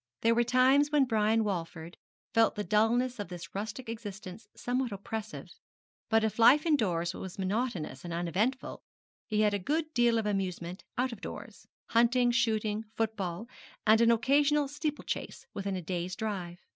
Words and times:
There 0.21 0.33
were 0.33 0.43
times 0.43 0.91
when 0.91 1.05
Brian 1.05 1.43
Walford 1.43 1.95
felt 2.33 2.55
the 2.55 2.63
dulness 2.63 3.19
of 3.19 3.27
this 3.27 3.53
rustic 3.53 3.87
existence 3.87 4.47
somewhat 4.55 4.91
oppressive; 4.91 5.49
but 6.09 6.23
if 6.23 6.39
life 6.39 6.65
indoors 6.65 7.13
was 7.13 7.37
monotonous 7.37 8.03
and 8.03 8.11
uneventful, 8.11 8.81
he 9.27 9.41
had 9.41 9.53
a 9.53 9.59
good 9.59 9.93
deal 9.93 10.17
of 10.17 10.25
amusement 10.25 10.83
out 10.97 11.11
of 11.11 11.21
doors 11.21 11.67
hunting, 11.89 12.31
shooting, 12.31 12.85
football, 12.95 13.47
and 13.85 14.01
an 14.01 14.09
occasional 14.09 14.67
steeple 14.67 15.03
chase 15.05 15.45
within 15.53 15.75
a 15.75 15.83
day's 15.83 16.15
drive. 16.15 16.57